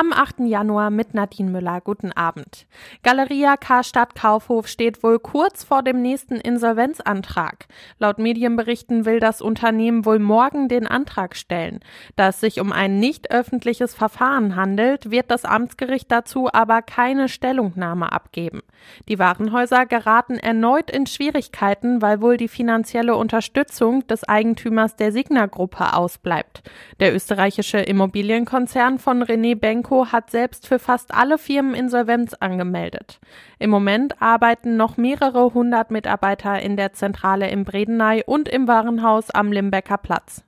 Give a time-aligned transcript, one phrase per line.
[0.00, 0.46] am 8.
[0.46, 1.80] Januar mit Nadine Müller.
[1.80, 2.68] Guten Abend.
[3.02, 7.66] Galeria Karstadt Kaufhof steht wohl kurz vor dem nächsten Insolvenzantrag.
[7.98, 11.80] Laut Medienberichten will das Unternehmen wohl morgen den Antrag stellen.
[12.14, 17.28] Da es sich um ein nicht öffentliches Verfahren handelt, wird das Amtsgericht dazu aber keine
[17.28, 18.62] Stellungnahme abgeben.
[19.08, 25.94] Die Warenhäuser geraten erneut in Schwierigkeiten, weil wohl die finanzielle Unterstützung des Eigentümers der Signa-Gruppe
[25.94, 26.62] ausbleibt.
[27.00, 30.12] Der österreichische Immobilienkonzern von René Benko Co.
[30.12, 33.20] hat selbst für fast alle Firmen Insolvenz angemeldet.
[33.58, 39.30] Im Moment arbeiten noch mehrere hundert Mitarbeiter in der Zentrale im Bredeney und im Warenhaus
[39.30, 40.44] am Limbecker Platz.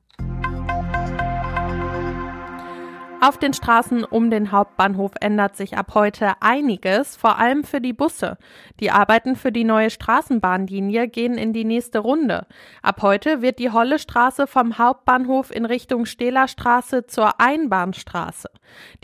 [3.22, 7.92] Auf den Straßen um den Hauptbahnhof ändert sich ab heute einiges, vor allem für die
[7.92, 8.38] Busse.
[8.80, 12.46] Die Arbeiten für die neue Straßenbahnlinie gehen in die nächste Runde.
[12.80, 18.48] Ab heute wird die Holle Straße vom Hauptbahnhof in Richtung Stehlerstraße zur Einbahnstraße.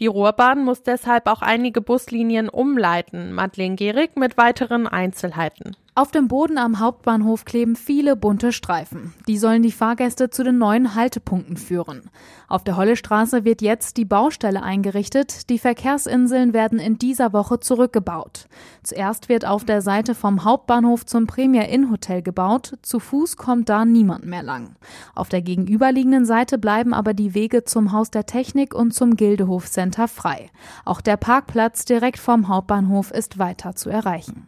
[0.01, 3.35] Die Ruhrbahn muss deshalb auch einige Buslinien umleiten.
[3.35, 5.76] Madeleine Gehrig mit weiteren Einzelheiten.
[5.99, 9.15] Auf dem Boden am Hauptbahnhof kleben viele bunte Streifen.
[9.27, 12.11] Die sollen die Fahrgäste zu den neuen Haltepunkten führen.
[12.49, 15.49] Auf der Hollestraße wird jetzt die Baustelle eingerichtet.
[15.49, 18.47] Die Verkehrsinseln werden in dieser Woche zurückgebaut.
[18.83, 22.75] Zuerst wird auf der Seite vom Hauptbahnhof zum Premier Inn Hotel gebaut.
[22.83, 24.77] Zu Fuß kommt da niemand mehr lang.
[25.15, 29.71] Auf der gegenüberliegenden Seite bleiben aber die Wege zum Haus der Technik und zum Gildehof
[29.71, 30.51] Center frei.
[30.85, 34.47] Auch der Parkplatz direkt vom Hauptbahnhof ist weiter zu erreichen.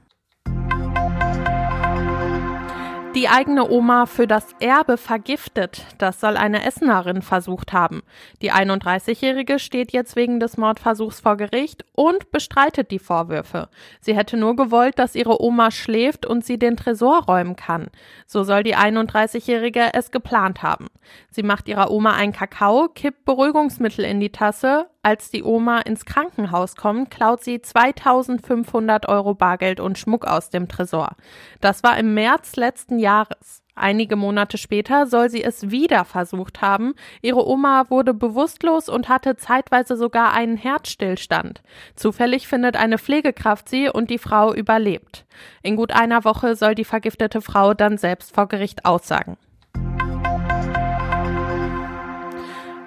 [3.15, 5.87] Die eigene Oma für das Erbe vergiftet.
[5.97, 8.03] Das soll eine Essenerin versucht haben.
[8.43, 13.71] Die 31-Jährige steht jetzt wegen des Mordversuchs vor Gericht und bestreitet die Vorwürfe.
[14.01, 17.89] Sie hätte nur gewollt, dass ihre Oma schläft und sie den Tresor räumen kann.
[18.27, 20.89] So soll die 31-Jährige es geplant haben.
[21.31, 26.05] Sie macht ihrer Oma ein Kakao, kippt Beruhigungsmittel in die Tasse, als die Oma ins
[26.05, 31.17] Krankenhaus kommt, klaut sie 2500 Euro Bargeld und Schmuck aus dem Tresor.
[31.63, 33.63] Das war im März letzten Jahres.
[33.75, 36.95] Einige Monate später soll sie es wieder versucht haben.
[37.23, 41.63] Ihre Oma wurde bewusstlos und hatte zeitweise sogar einen Herzstillstand.
[41.95, 45.27] Zufällig findet eine Pflegekraft sie und die Frau überlebt.
[45.63, 49.37] In gut einer Woche soll die vergiftete Frau dann selbst vor Gericht aussagen.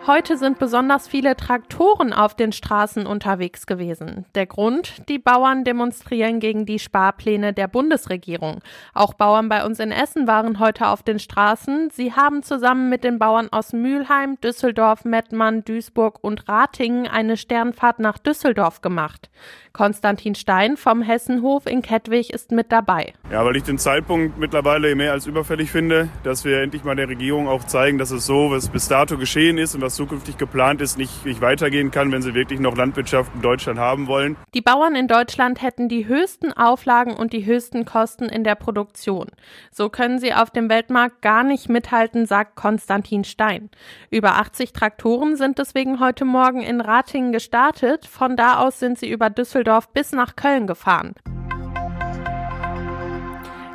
[0.07, 4.25] Heute sind besonders viele Traktoren auf den Straßen unterwegs gewesen.
[4.33, 8.61] Der Grund, die Bauern demonstrieren gegen die Sparpläne der Bundesregierung.
[8.95, 11.91] Auch Bauern bei uns in Essen waren heute auf den Straßen.
[11.91, 17.99] Sie haben zusammen mit den Bauern aus Mülheim, Düsseldorf, Mettmann, Duisburg und Ratingen eine Sternfahrt
[17.99, 19.29] nach Düsseldorf gemacht.
[19.73, 23.13] Konstantin Stein vom Hessenhof in Kettwig ist mit dabei.
[23.31, 27.07] Ja, weil ich den Zeitpunkt mittlerweile mehr als überfällig finde, dass wir endlich mal der
[27.07, 30.81] Regierung auch zeigen, dass es so, was bis dato geschehen ist und was zukünftig geplant
[30.81, 34.37] ist, nicht, nicht weitergehen kann, wenn sie wirklich noch Landwirtschaft in Deutschland haben wollen.
[34.53, 39.27] Die Bauern in Deutschland hätten die höchsten Auflagen und die höchsten Kosten in der Produktion.
[39.71, 43.69] So können sie auf dem Weltmarkt gar nicht mithalten, sagt Konstantin Stein.
[44.09, 48.05] Über 80 Traktoren sind deswegen heute Morgen in Ratingen gestartet.
[48.05, 51.15] Von da aus sind sie über Düsseldorf bis nach Köln gefahren.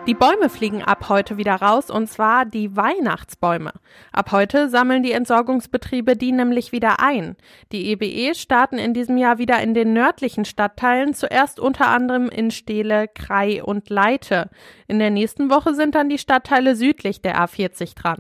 [0.07, 3.73] Die Bäume fliegen ab heute wieder raus und zwar die Weihnachtsbäume.
[4.13, 7.35] Ab heute sammeln die Entsorgungsbetriebe die nämlich wieder ein.
[7.73, 12.53] Die EBE starten in diesem Jahr wieder in den nördlichen Stadtteilen, zuerst unter anderem in
[12.53, 14.49] Stehle, Krei und Leite.
[14.87, 18.19] In der nächsten Woche sind dann die Stadtteile südlich der A40 dran.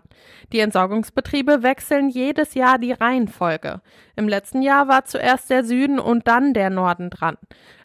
[0.52, 3.80] Die Entsorgungsbetriebe wechseln jedes Jahr die Reihenfolge.
[4.16, 7.36] Im letzten Jahr war zuerst der Süden und dann der Norden dran.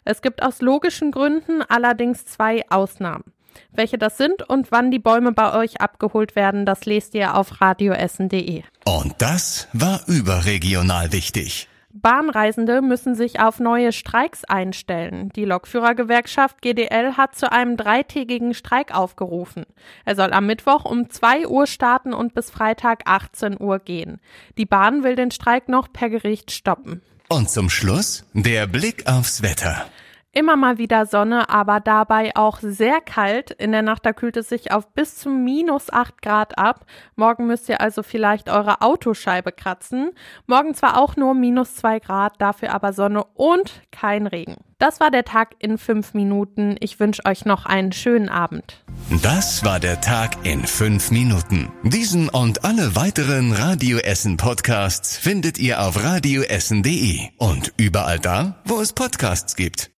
[0.04, 3.31] Es gibt aus logischen Gründen allerdings zwei Ausnahmen.
[3.72, 7.60] Welche das sind und wann die Bäume bei euch abgeholt werden, das lest ihr auf
[7.60, 8.62] radioessen.de.
[8.84, 11.68] Und das war überregional wichtig.
[11.94, 15.28] Bahnreisende müssen sich auf neue Streiks einstellen.
[15.36, 19.66] Die Lokführergewerkschaft GDL hat zu einem dreitägigen Streik aufgerufen.
[20.06, 24.20] Er soll am Mittwoch um 2 Uhr starten und bis Freitag 18 Uhr gehen.
[24.56, 27.02] Die Bahn will den Streik noch per Gericht stoppen.
[27.28, 29.86] Und zum Schluss der Blick aufs Wetter.
[30.34, 33.50] Immer mal wieder Sonne, aber dabei auch sehr kalt.
[33.50, 36.86] In der Nacht da kühlt es sich auf bis zu minus 8 Grad ab.
[37.16, 40.12] Morgen müsst ihr also vielleicht eure Autoscheibe kratzen.
[40.46, 44.56] Morgen zwar auch nur minus 2 Grad, dafür aber Sonne und kein Regen.
[44.78, 46.76] Das war der Tag in 5 Minuten.
[46.80, 48.82] Ich wünsche euch noch einen schönen Abend.
[49.22, 51.70] Das war der Tag in 5 Minuten.
[51.82, 58.80] Diesen und alle weiteren Radio Essen Podcasts findet ihr auf radioessen.de und überall da, wo
[58.80, 59.90] es Podcasts gibt.